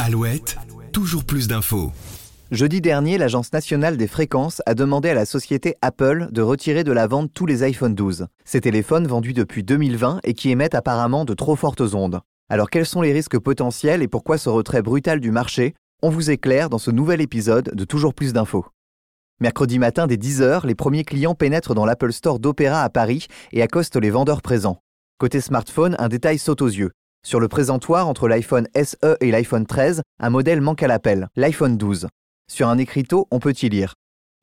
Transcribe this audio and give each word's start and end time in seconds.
Alouette, 0.00 0.56
toujours 0.92 1.24
plus 1.24 1.48
d'infos. 1.48 1.92
Jeudi 2.50 2.80
dernier, 2.80 3.18
l'Agence 3.18 3.52
nationale 3.52 3.96
des 3.96 4.06
fréquences 4.06 4.62
a 4.66 4.74
demandé 4.74 5.08
à 5.08 5.14
la 5.14 5.24
société 5.24 5.76
Apple 5.82 6.28
de 6.30 6.42
retirer 6.42 6.84
de 6.84 6.92
la 6.92 7.06
vente 7.06 7.32
tous 7.32 7.46
les 7.46 7.62
iPhone 7.62 7.94
12. 7.94 8.26
Ces 8.44 8.60
téléphones 8.60 9.06
vendus 9.06 9.32
depuis 9.32 9.64
2020 9.64 10.20
et 10.24 10.34
qui 10.34 10.50
émettent 10.50 10.74
apparemment 10.74 11.24
de 11.24 11.34
trop 11.34 11.56
fortes 11.56 11.80
ondes. 11.80 12.20
Alors 12.48 12.70
quels 12.70 12.86
sont 12.86 13.00
les 13.00 13.12
risques 13.12 13.38
potentiels 13.38 14.02
et 14.02 14.08
pourquoi 14.08 14.38
ce 14.38 14.48
retrait 14.48 14.82
brutal 14.82 15.20
du 15.20 15.30
marché? 15.30 15.74
On 16.02 16.10
vous 16.10 16.30
éclaire 16.30 16.68
dans 16.68 16.78
ce 16.78 16.90
nouvel 16.90 17.20
épisode 17.20 17.70
de 17.74 17.84
Toujours 17.84 18.14
plus 18.14 18.32
d'infos. 18.32 18.66
Mercredi 19.40 19.78
matin 19.78 20.06
dès 20.06 20.16
10h, 20.16 20.66
les 20.66 20.74
premiers 20.74 21.04
clients 21.04 21.34
pénètrent 21.34 21.74
dans 21.74 21.86
l'Apple 21.86 22.12
Store 22.12 22.38
d'Opéra 22.38 22.82
à 22.82 22.90
Paris 22.90 23.26
et 23.52 23.62
accostent 23.62 23.96
les 23.96 24.10
vendeurs 24.10 24.42
présents. 24.42 24.80
Côté 25.18 25.40
smartphone, 25.40 25.96
un 25.98 26.08
détail 26.08 26.38
saute 26.38 26.62
aux 26.62 26.68
yeux. 26.68 26.92
Sur 27.26 27.40
le 27.40 27.48
présentoir 27.48 28.06
entre 28.06 28.28
l'iPhone 28.28 28.68
SE 28.76 29.16
et 29.22 29.30
l'iPhone 29.30 29.64
13, 29.64 30.02
un 30.20 30.28
modèle 30.28 30.60
manque 30.60 30.82
à 30.82 30.86
l'appel, 30.86 31.28
l'iPhone 31.36 31.78
12. 31.78 32.06
Sur 32.52 32.68
un 32.68 32.76
écriteau, 32.76 33.28
on 33.30 33.38
peut 33.38 33.54
y 33.62 33.70
lire. 33.70 33.94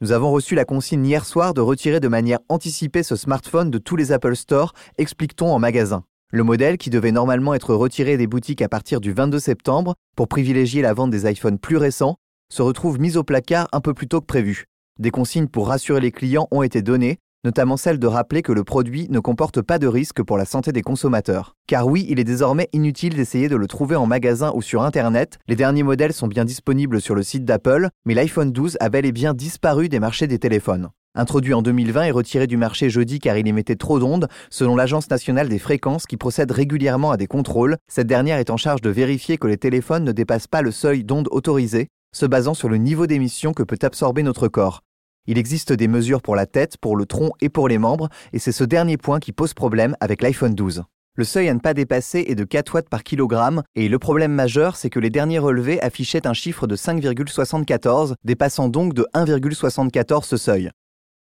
Nous 0.01 0.11
avons 0.11 0.31
reçu 0.31 0.55
la 0.55 0.65
consigne 0.65 1.05
hier 1.05 1.23
soir 1.23 1.53
de 1.53 1.61
retirer 1.61 1.99
de 1.99 2.07
manière 2.07 2.39
anticipée 2.49 3.03
ce 3.03 3.15
smartphone 3.15 3.69
de 3.69 3.77
tous 3.77 3.97
les 3.97 4.11
Apple 4.11 4.35
Store, 4.35 4.73
explique-t-on 4.97 5.53
en 5.53 5.59
magasin. 5.59 6.05
Le 6.31 6.43
modèle, 6.43 6.79
qui 6.79 6.89
devait 6.89 7.11
normalement 7.11 7.53
être 7.53 7.75
retiré 7.75 8.17
des 8.17 8.25
boutiques 8.25 8.63
à 8.63 8.69
partir 8.69 8.99
du 8.99 9.13
22 9.13 9.37
septembre 9.37 9.93
pour 10.15 10.27
privilégier 10.27 10.81
la 10.81 10.95
vente 10.95 11.11
des 11.11 11.29
iPhones 11.29 11.59
plus 11.59 11.77
récents, 11.77 12.15
se 12.51 12.63
retrouve 12.63 12.99
mis 12.99 13.15
au 13.15 13.23
placard 13.23 13.67
un 13.73 13.81
peu 13.81 13.93
plus 13.93 14.07
tôt 14.07 14.21
que 14.21 14.25
prévu. 14.25 14.65
Des 14.99 15.11
consignes 15.11 15.47
pour 15.47 15.67
rassurer 15.67 16.01
les 16.01 16.11
clients 16.11 16.47
ont 16.49 16.63
été 16.63 16.81
données, 16.81 17.19
notamment 17.43 17.77
celle 17.77 17.99
de 17.99 18.07
rappeler 18.07 18.41
que 18.41 18.51
le 18.51 18.63
produit 18.63 19.07
ne 19.09 19.19
comporte 19.19 19.61
pas 19.61 19.79
de 19.79 19.87
risque 19.87 20.21
pour 20.21 20.37
la 20.37 20.45
santé 20.45 20.71
des 20.71 20.81
consommateurs. 20.81 21.55
Car 21.67 21.87
oui, 21.87 22.05
il 22.09 22.19
est 22.19 22.23
désormais 22.23 22.69
inutile 22.73 23.15
d'essayer 23.15 23.49
de 23.49 23.55
le 23.55 23.67
trouver 23.67 23.95
en 23.95 24.05
magasin 24.05 24.51
ou 24.55 24.61
sur 24.61 24.83
Internet, 24.83 25.39
les 25.47 25.55
derniers 25.55 25.83
modèles 25.83 26.13
sont 26.13 26.27
bien 26.27 26.45
disponibles 26.45 27.01
sur 27.01 27.15
le 27.15 27.23
site 27.23 27.45
d'Apple, 27.45 27.89
mais 28.05 28.13
l'iPhone 28.13 28.51
12 28.51 28.77
a 28.79 28.89
bel 28.89 29.05
et 29.05 29.11
bien 29.11 29.33
disparu 29.33 29.89
des 29.89 29.99
marchés 29.99 30.27
des 30.27 30.39
téléphones. 30.39 30.89
Introduit 31.13 31.53
en 31.53 31.61
2020 31.61 32.03
et 32.03 32.11
retiré 32.11 32.47
du 32.47 32.55
marché 32.55 32.89
jeudi 32.89 33.19
car 33.19 33.35
il 33.37 33.45
émettait 33.47 33.75
trop 33.75 33.99
d'ondes, 33.99 34.29
selon 34.49 34.77
l'Agence 34.77 35.09
nationale 35.09 35.49
des 35.49 35.59
fréquences 35.59 36.05
qui 36.05 36.15
procède 36.15 36.51
régulièrement 36.51 37.11
à 37.11 37.17
des 37.17 37.27
contrôles, 37.27 37.77
cette 37.89 38.07
dernière 38.07 38.37
est 38.37 38.49
en 38.49 38.55
charge 38.55 38.81
de 38.81 38.89
vérifier 38.89 39.37
que 39.37 39.47
les 39.47 39.57
téléphones 39.57 40.05
ne 40.05 40.13
dépassent 40.13 40.47
pas 40.47 40.61
le 40.61 40.71
seuil 40.71 41.03
d'ondes 41.03 41.27
autorisé, 41.31 41.89
se 42.15 42.25
basant 42.25 42.53
sur 42.53 42.69
le 42.69 42.77
niveau 42.77 43.07
d'émission 43.07 43.51
que 43.53 43.63
peut 43.63 43.79
absorber 43.81 44.23
notre 44.23 44.47
corps. 44.47 44.83
Il 45.27 45.37
existe 45.37 45.71
des 45.71 45.87
mesures 45.87 46.21
pour 46.21 46.35
la 46.35 46.47
tête, 46.47 46.77
pour 46.77 46.97
le 46.97 47.05
tronc 47.05 47.31
et 47.41 47.49
pour 47.49 47.67
les 47.67 47.77
membres, 47.77 48.09
et 48.33 48.39
c'est 48.39 48.51
ce 48.51 48.63
dernier 48.63 48.97
point 48.97 49.19
qui 49.19 49.31
pose 49.31 49.53
problème 49.53 49.95
avec 49.99 50.23
l'iPhone 50.23 50.55
12. 50.55 50.83
Le 51.15 51.23
seuil 51.23 51.49
à 51.49 51.53
ne 51.53 51.59
pas 51.59 51.73
dépasser 51.73 52.25
est 52.27 52.35
de 52.35 52.43
4 52.43 52.73
watts 52.73 52.89
par 52.89 53.03
kilogramme, 53.03 53.61
et 53.75 53.87
le 53.87 53.99
problème 53.99 54.31
majeur, 54.31 54.75
c'est 54.77 54.89
que 54.89 54.99
les 54.99 55.09
derniers 55.09 55.39
relevés 55.39 55.79
affichaient 55.81 56.25
un 56.25 56.33
chiffre 56.33 56.65
de 56.65 56.75
5,74, 56.75 58.15
dépassant 58.23 58.67
donc 58.67 58.93
de 58.93 59.05
1,74 59.13 60.23
ce 60.23 60.37
seuil. 60.37 60.71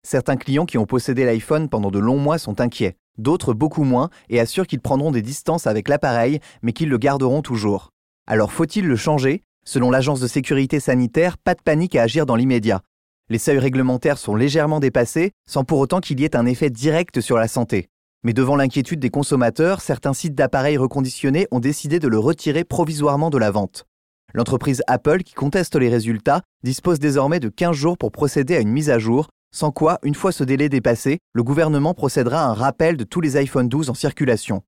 Certains 0.05 0.37
clients 0.37 0.65
qui 0.65 0.77
ont 0.77 0.85
possédé 0.85 1.25
l'iPhone 1.25 1.67
pendant 1.67 1.89
de 1.89 1.99
longs 1.99 2.19
mois 2.19 2.37
sont 2.37 2.61
inquiets, 2.61 2.97
d'autres 3.17 3.53
beaucoup 3.53 3.83
moins, 3.83 4.09
et 4.29 4.39
assurent 4.39 4.67
qu'ils 4.67 4.79
prendront 4.79 5.11
des 5.11 5.21
distances 5.21 5.67
avec 5.67 5.89
l'appareil, 5.89 6.39
mais 6.61 6.73
qu'ils 6.73 6.89
le 6.89 6.97
garderont 6.97 7.41
toujours. 7.41 7.89
Alors 8.27 8.51
faut-il 8.51 8.85
le 8.85 8.95
changer? 8.95 9.43
Selon 9.65 9.89
l'agence 9.89 10.19
de 10.19 10.27
sécurité 10.27 10.79
sanitaire, 10.79 11.37
pas 11.37 11.55
de 11.55 11.61
panique 11.61 11.95
à 11.95 12.03
agir 12.03 12.25
dans 12.25 12.35
l'immédiat. 12.35 12.81
Les 13.29 13.39
seuils 13.39 13.59
réglementaires 13.59 14.17
sont 14.17 14.35
légèrement 14.35 14.79
dépassés, 14.79 15.31
sans 15.45 15.65
pour 15.65 15.79
autant 15.79 15.99
qu'il 15.99 16.19
y 16.21 16.23
ait 16.23 16.37
un 16.37 16.45
effet 16.45 16.69
direct 16.69 17.19
sur 17.19 17.37
la 17.37 17.49
santé. 17.49 17.89
Mais 18.23 18.31
devant 18.31 18.55
l'inquiétude 18.55 19.01
des 19.01 19.09
consommateurs, 19.09 19.81
certains 19.81 20.13
sites 20.13 20.33
d'appareils 20.33 20.77
reconditionnés 20.77 21.45
ont 21.51 21.59
décidé 21.59 21.99
de 21.99 22.07
le 22.07 22.19
retirer 22.19 22.63
provisoirement 22.63 23.29
de 23.29 23.37
la 23.37 23.51
vente. 23.51 23.85
L'entreprise 24.33 24.81
Apple, 24.87 25.23
qui 25.23 25.33
conteste 25.33 25.75
les 25.75 25.89
résultats, 25.89 26.41
dispose 26.63 26.99
désormais 26.99 27.41
de 27.41 27.49
15 27.49 27.75
jours 27.75 27.97
pour 27.97 28.13
procéder 28.13 28.55
à 28.55 28.61
une 28.61 28.71
mise 28.71 28.89
à 28.89 28.97
jour, 28.97 29.27
sans 29.53 29.71
quoi, 29.71 29.99
une 30.03 30.15
fois 30.15 30.31
ce 30.31 30.45
délai 30.45 30.69
dépassé, 30.69 31.19
le 31.33 31.43
gouvernement 31.43 31.93
procédera 31.93 32.43
à 32.43 32.47
un 32.47 32.53
rappel 32.53 32.95
de 32.95 33.03
tous 33.03 33.19
les 33.19 33.35
iPhone 33.35 33.67
12 33.67 33.89
en 33.89 33.93
circulation. 33.93 34.63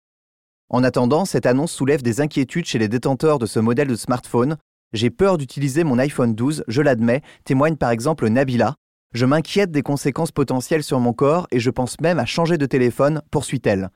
En 0.70 0.84
attendant, 0.84 1.24
cette 1.26 1.46
annonce 1.46 1.72
soulève 1.72 2.02
des 2.02 2.22
inquiétudes 2.22 2.66
chez 2.66 2.78
les 2.78 2.90
détenteurs 2.90 3.40
de 3.40 3.46
ce 3.46 3.60
modèle 3.60 3.88
de 3.88 3.96
smartphone, 3.96 4.58
j'ai 4.94 5.12
peur 5.12 5.38
d'utiliser 5.38 5.84
mon 5.84 6.00
iPhone 6.00 6.34
12, 6.34 6.64
je 6.68 6.82
l'admets, 6.82 7.22
témoigne 7.44 7.76
par 7.76 7.92
exemple 7.92 8.28
Nabila. 8.28 8.76
Je 9.14 9.26
m'inquiète 9.26 9.72
des 9.72 9.84
conséquences 9.84 10.32
potentielles 10.32 10.84
sur 10.84 11.00
mon 11.00 11.14
corps 11.14 11.48
et 11.52 11.60
je 11.60 11.70
pense 11.70 12.00
même 12.00 12.20
à 12.20 12.26
changer 12.26 12.58
de 12.58 12.66
téléphone, 12.66 13.22
poursuit-elle. 13.32 13.90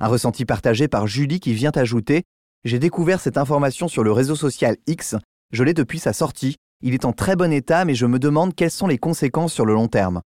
Un 0.00 0.08
ressenti 0.08 0.44
partagé 0.44 0.88
par 0.88 1.06
Julie 1.06 1.40
qui 1.40 1.52
vient 1.52 1.72
ajouter 1.74 2.22
J'ai 2.64 2.78
découvert 2.78 3.20
cette 3.20 3.36
information 3.36 3.88
sur 3.88 4.04
le 4.04 4.12
réseau 4.12 4.36
social 4.36 4.76
X, 4.86 5.16
je 5.52 5.64
l'ai 5.64 5.74
depuis 5.74 5.98
sa 5.98 6.12
sortie, 6.12 6.56
il 6.80 6.94
est 6.94 7.04
en 7.04 7.12
très 7.12 7.36
bon 7.36 7.52
état 7.52 7.84
mais 7.84 7.94
je 7.94 8.06
me 8.06 8.18
demande 8.18 8.54
quelles 8.54 8.70
sont 8.70 8.86
les 8.86 8.98
conséquences 8.98 9.52
sur 9.52 9.66
le 9.66 9.74
long 9.74 9.88
terme. 9.88 10.22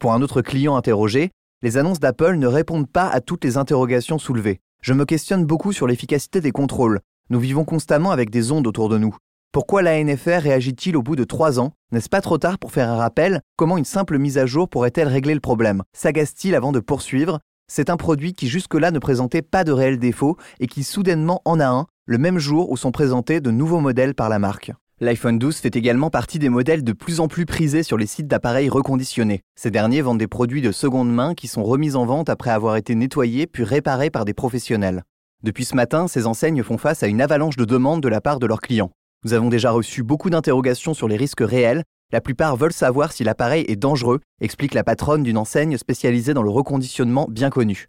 Pour 0.00 0.12
un 0.12 0.22
autre 0.22 0.42
client 0.42 0.76
interrogé, 0.76 1.30
les 1.62 1.76
annonces 1.76 2.00
d'Apple 2.00 2.36
ne 2.36 2.46
répondent 2.46 2.90
pas 2.90 3.08
à 3.08 3.20
toutes 3.20 3.44
les 3.44 3.56
interrogations 3.56 4.18
soulevées. 4.18 4.60
Je 4.82 4.92
me 4.92 5.04
questionne 5.04 5.44
beaucoup 5.44 5.72
sur 5.72 5.86
l'efficacité 5.86 6.40
des 6.40 6.52
contrôles. 6.52 7.00
Nous 7.30 7.40
vivons 7.40 7.64
constamment 7.64 8.10
avec 8.12 8.30
des 8.30 8.52
ondes 8.52 8.66
autour 8.66 8.88
de 8.88 8.98
nous. 8.98 9.16
Pourquoi 9.52 9.80
l'ANFR 9.80 10.42
réagit-il 10.42 10.96
au 10.96 11.02
bout 11.02 11.16
de 11.16 11.24
trois 11.24 11.58
ans? 11.58 11.72
N'est-ce 11.90 12.10
pas 12.10 12.20
trop 12.20 12.36
tard 12.36 12.58
pour 12.58 12.72
faire 12.72 12.90
un 12.90 12.96
rappel? 12.96 13.40
Comment 13.56 13.78
une 13.78 13.86
simple 13.86 14.18
mise 14.18 14.36
à 14.36 14.44
jour 14.44 14.68
pourrait-elle 14.68 15.08
régler 15.08 15.32
le 15.32 15.40
problème? 15.40 15.82
S'agace-t-il 15.96 16.54
avant 16.54 16.72
de 16.72 16.80
poursuivre? 16.80 17.40
C'est 17.66 17.88
un 17.88 17.96
produit 17.96 18.34
qui 18.34 18.48
jusque-là 18.48 18.90
ne 18.90 18.98
présentait 18.98 19.42
pas 19.42 19.64
de 19.64 19.72
réels 19.72 19.98
défauts 19.98 20.36
et 20.60 20.66
qui 20.66 20.84
soudainement 20.84 21.40
en 21.44 21.58
a 21.58 21.66
un, 21.66 21.86
le 22.04 22.18
même 22.18 22.38
jour 22.38 22.70
où 22.70 22.76
sont 22.76 22.92
présentés 22.92 23.40
de 23.40 23.50
nouveaux 23.50 23.80
modèles 23.80 24.14
par 24.14 24.28
la 24.28 24.38
marque. 24.38 24.72
L'iPhone 25.00 25.38
12 25.38 25.56
fait 25.56 25.74
également 25.74 26.08
partie 26.08 26.38
des 26.38 26.48
modèles 26.48 26.84
de 26.84 26.92
plus 26.92 27.20
en 27.20 27.28
plus 27.28 27.44
prisés 27.44 27.82
sur 27.82 27.98
les 27.98 28.06
sites 28.06 28.28
d'appareils 28.28 28.68
reconditionnés. 28.68 29.40
Ces 29.54 29.70
derniers 29.70 30.00
vendent 30.00 30.18
des 30.18 30.26
produits 30.26 30.62
de 30.62 30.72
seconde 30.72 31.12
main 31.12 31.34
qui 31.34 31.48
sont 31.48 31.64
remis 31.64 31.96
en 31.96 32.06
vente 32.06 32.28
après 32.30 32.50
avoir 32.50 32.76
été 32.76 32.94
nettoyés 32.94 33.46
puis 33.46 33.64
réparés 33.64 34.10
par 34.10 34.24
des 34.24 34.34
professionnels. 34.34 35.02
Depuis 35.42 35.64
ce 35.66 35.76
matin, 35.76 36.08
ces 36.08 36.26
enseignes 36.26 36.62
font 36.62 36.78
face 36.78 37.02
à 37.02 37.08
une 37.08 37.20
avalanche 37.20 37.56
de 37.56 37.64
demandes 37.64 38.02
de 38.02 38.08
la 38.08 38.20
part 38.20 38.38
de 38.38 38.46
leurs 38.46 38.62
clients. 38.62 38.90
Nous 39.26 39.34
avons 39.34 39.48
déjà 39.48 39.72
reçu 39.72 40.04
beaucoup 40.04 40.30
d'interrogations 40.30 40.94
sur 40.94 41.08
les 41.08 41.16
risques 41.16 41.40
réels. 41.40 41.82
La 42.12 42.20
plupart 42.20 42.56
veulent 42.56 42.72
savoir 42.72 43.10
si 43.10 43.24
l'appareil 43.24 43.64
est 43.66 43.74
dangereux, 43.74 44.20
explique 44.40 44.72
la 44.72 44.84
patronne 44.84 45.24
d'une 45.24 45.36
enseigne 45.36 45.76
spécialisée 45.78 46.32
dans 46.32 46.44
le 46.44 46.50
reconditionnement 46.50 47.26
bien 47.28 47.50
connue. 47.50 47.88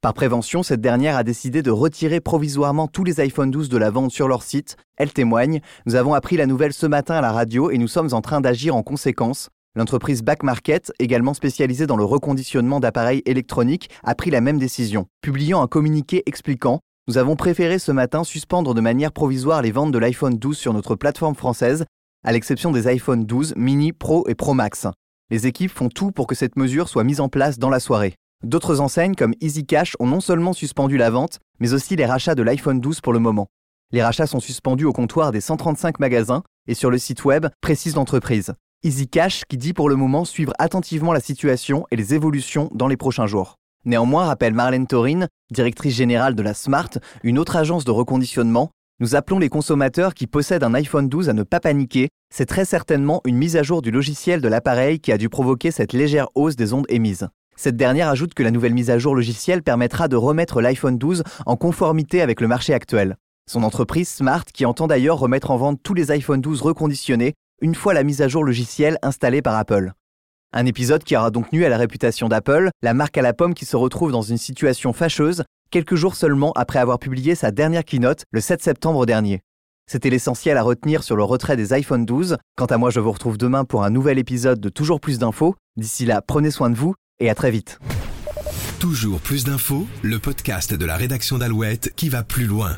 Par 0.00 0.12
prévention, 0.12 0.64
cette 0.64 0.80
dernière 0.80 1.16
a 1.16 1.22
décidé 1.22 1.62
de 1.62 1.70
retirer 1.70 2.18
provisoirement 2.18 2.88
tous 2.88 3.04
les 3.04 3.20
iPhone 3.20 3.52
12 3.52 3.68
de 3.68 3.76
la 3.76 3.90
vente 3.90 4.10
sur 4.10 4.26
leur 4.26 4.42
site. 4.42 4.76
Elle 4.96 5.12
témoigne 5.12 5.60
Nous 5.86 5.94
avons 5.94 6.14
appris 6.14 6.36
la 6.36 6.46
nouvelle 6.46 6.72
ce 6.72 6.86
matin 6.86 7.14
à 7.14 7.20
la 7.20 7.30
radio 7.30 7.70
et 7.70 7.78
nous 7.78 7.86
sommes 7.86 8.12
en 8.12 8.20
train 8.20 8.40
d'agir 8.40 8.74
en 8.74 8.82
conséquence. 8.82 9.50
L'entreprise 9.76 10.24
Back 10.24 10.42
Market, 10.42 10.92
également 10.98 11.32
spécialisée 11.32 11.86
dans 11.86 11.96
le 11.96 12.04
reconditionnement 12.04 12.80
d'appareils 12.80 13.22
électroniques, 13.24 13.88
a 14.02 14.16
pris 14.16 14.30
la 14.32 14.40
même 14.40 14.58
décision, 14.58 15.06
publiant 15.20 15.62
un 15.62 15.68
communiqué 15.68 16.24
expliquant 16.26 16.80
nous 17.08 17.18
avons 17.18 17.34
préféré 17.34 17.80
ce 17.80 17.90
matin 17.90 18.22
suspendre 18.22 18.74
de 18.74 18.80
manière 18.80 19.10
provisoire 19.10 19.60
les 19.60 19.72
ventes 19.72 19.90
de 19.90 19.98
l'iPhone 19.98 20.38
12 20.38 20.56
sur 20.56 20.72
notre 20.72 20.94
plateforme 20.94 21.34
française, 21.34 21.84
à 22.24 22.30
l'exception 22.30 22.70
des 22.70 22.86
iPhone 22.86 23.24
12 23.24 23.54
mini, 23.56 23.92
Pro 23.92 24.28
et 24.28 24.36
Pro 24.36 24.54
Max. 24.54 24.86
Les 25.28 25.48
équipes 25.48 25.72
font 25.72 25.88
tout 25.88 26.12
pour 26.12 26.28
que 26.28 26.36
cette 26.36 26.54
mesure 26.56 26.88
soit 26.88 27.02
mise 27.02 27.20
en 27.20 27.28
place 27.28 27.58
dans 27.58 27.70
la 27.70 27.80
soirée. 27.80 28.14
D'autres 28.44 28.80
enseignes 28.80 29.16
comme 29.16 29.34
EasyCash 29.40 29.96
ont 29.98 30.06
non 30.06 30.20
seulement 30.20 30.52
suspendu 30.52 30.96
la 30.96 31.10
vente, 31.10 31.40
mais 31.58 31.72
aussi 31.72 31.96
les 31.96 32.06
rachats 32.06 32.36
de 32.36 32.42
l'iPhone 32.42 32.80
12 32.80 33.00
pour 33.00 33.12
le 33.12 33.18
moment. 33.18 33.48
Les 33.90 34.02
rachats 34.02 34.28
sont 34.28 34.40
suspendus 34.40 34.84
au 34.84 34.92
comptoir 34.92 35.32
des 35.32 35.40
135 35.40 35.98
magasins 35.98 36.44
et 36.68 36.74
sur 36.74 36.90
le 36.90 36.98
site 36.98 37.24
web, 37.24 37.46
précise 37.60 37.96
l'entreprise. 37.96 38.54
EasyCash 38.84 39.42
qui 39.48 39.56
dit 39.56 39.72
pour 39.72 39.88
le 39.88 39.96
moment 39.96 40.24
suivre 40.24 40.52
attentivement 40.60 41.12
la 41.12 41.20
situation 41.20 41.84
et 41.90 41.96
les 41.96 42.14
évolutions 42.14 42.70
dans 42.72 42.86
les 42.86 42.96
prochains 42.96 43.26
jours. 43.26 43.56
Néanmoins, 43.84 44.26
rappelle 44.26 44.54
Marlène 44.54 44.86
Torin, 44.86 45.26
directrice 45.50 45.94
générale 45.94 46.34
de 46.34 46.42
la 46.42 46.54
Smart, 46.54 46.90
une 47.22 47.38
autre 47.38 47.56
agence 47.56 47.84
de 47.84 47.90
reconditionnement, 47.90 48.70
nous 49.00 49.16
appelons 49.16 49.40
les 49.40 49.48
consommateurs 49.48 50.14
qui 50.14 50.28
possèdent 50.28 50.62
un 50.62 50.74
iPhone 50.74 51.08
12 51.08 51.28
à 51.28 51.32
ne 51.32 51.42
pas 51.42 51.58
paniquer. 51.58 52.08
C'est 52.32 52.46
très 52.46 52.64
certainement 52.64 53.20
une 53.24 53.36
mise 53.36 53.56
à 53.56 53.64
jour 53.64 53.82
du 53.82 53.90
logiciel 53.90 54.40
de 54.40 54.46
l'appareil 54.46 55.00
qui 55.00 55.10
a 55.10 55.18
dû 55.18 55.28
provoquer 55.28 55.72
cette 55.72 55.92
légère 55.92 56.28
hausse 56.36 56.54
des 56.54 56.72
ondes 56.72 56.86
émises. 56.88 57.26
Cette 57.56 57.76
dernière 57.76 58.08
ajoute 58.08 58.34
que 58.34 58.44
la 58.44 58.52
nouvelle 58.52 58.74
mise 58.74 58.90
à 58.90 58.98
jour 58.98 59.16
logicielle 59.16 59.64
permettra 59.64 60.06
de 60.06 60.14
remettre 60.14 60.60
l'iPhone 60.60 60.98
12 60.98 61.24
en 61.46 61.56
conformité 61.56 62.22
avec 62.22 62.40
le 62.40 62.46
marché 62.46 62.74
actuel. 62.74 63.16
Son 63.50 63.64
entreprise 63.64 64.08
Smart 64.08 64.44
qui 64.44 64.64
entend 64.64 64.86
d'ailleurs 64.86 65.18
remettre 65.18 65.50
en 65.50 65.56
vente 65.56 65.80
tous 65.82 65.94
les 65.94 66.12
iPhone 66.12 66.40
12 66.40 66.62
reconditionnés 66.62 67.34
une 67.60 67.74
fois 67.74 67.94
la 67.94 68.04
mise 68.04 68.22
à 68.22 68.28
jour 68.28 68.44
logicielle 68.44 68.98
installée 69.02 69.42
par 69.42 69.56
Apple. 69.56 69.92
Un 70.54 70.66
épisode 70.66 71.02
qui 71.02 71.16
aura 71.16 71.30
donc 71.30 71.50
nu 71.52 71.64
à 71.64 71.70
la 71.70 71.78
réputation 71.78 72.28
d'Apple, 72.28 72.68
la 72.82 72.92
marque 72.92 73.16
à 73.16 73.22
la 73.22 73.32
pomme 73.32 73.54
qui 73.54 73.64
se 73.64 73.76
retrouve 73.76 74.12
dans 74.12 74.22
une 74.22 74.36
situation 74.36 74.92
fâcheuse 74.92 75.44
quelques 75.70 75.94
jours 75.94 76.14
seulement 76.14 76.52
après 76.52 76.78
avoir 76.78 76.98
publié 76.98 77.34
sa 77.34 77.50
dernière 77.50 77.84
keynote 77.84 78.24
le 78.30 78.40
7 78.40 78.62
septembre 78.62 79.06
dernier. 79.06 79.40
C'était 79.90 80.10
l'essentiel 80.10 80.58
à 80.58 80.62
retenir 80.62 81.02
sur 81.02 81.16
le 81.16 81.24
retrait 81.24 81.56
des 81.56 81.72
iPhone 81.72 82.04
12. 82.04 82.36
Quant 82.56 82.66
à 82.66 82.76
moi, 82.76 82.90
je 82.90 83.00
vous 83.00 83.10
retrouve 83.10 83.38
demain 83.38 83.64
pour 83.64 83.82
un 83.82 83.90
nouvel 83.90 84.18
épisode 84.18 84.60
de 84.60 84.68
Toujours 84.68 85.00
plus 85.00 85.18
d'infos. 85.18 85.56
D'ici 85.76 86.04
là, 86.04 86.20
prenez 86.20 86.50
soin 86.50 86.68
de 86.68 86.76
vous 86.76 86.94
et 87.18 87.30
à 87.30 87.34
très 87.34 87.50
vite. 87.50 87.78
Toujours 88.78 89.20
plus 89.20 89.44
d'infos, 89.44 89.86
le 90.02 90.18
podcast 90.18 90.74
de 90.74 90.84
la 90.84 90.96
rédaction 90.96 91.38
d'Alouette 91.38 91.94
qui 91.96 92.10
va 92.10 92.22
plus 92.22 92.46
loin. 92.46 92.76